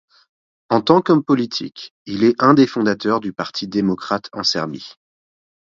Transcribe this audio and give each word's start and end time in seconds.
En 0.71 0.81
tant 0.81 1.03
qu'homme 1.03 1.23
politique, 1.23 1.93
il 2.07 2.23
est 2.23 2.41
un 2.41 2.55
des 2.55 2.65
fondateurs 2.65 3.19
du 3.19 3.33
Parti 3.33 3.67
démocrate 3.67 4.31
en 4.33 4.41
Serbie. 4.41 4.95